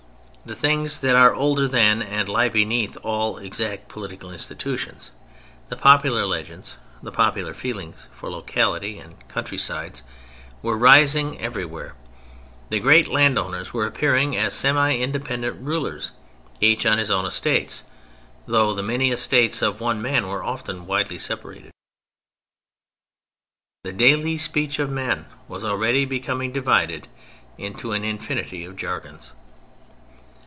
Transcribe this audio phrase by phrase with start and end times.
[0.43, 5.11] The things that are older than, and lie beneath, all exact political institutions,
[5.69, 10.01] the popular legends, the popular feelings for locality and countrysides,
[10.63, 11.93] were rising everywhere;
[12.71, 16.09] the great landowners were appearing as semi independent rulers,
[16.59, 17.83] each on his own estates
[18.47, 21.71] (though the many estates of one man were often widely separated).
[23.83, 27.07] The daily speech of men was already becoming divided
[27.59, 29.33] into an infinity of jargons.